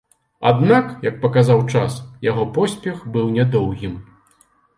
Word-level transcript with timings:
Аднак, 0.51 0.87
як 1.07 1.19
паказаў 1.25 1.61
час, 1.73 1.99
яго 2.29 2.47
поспех 2.57 3.05
быў 3.19 3.29
нядоўгім. 3.37 3.95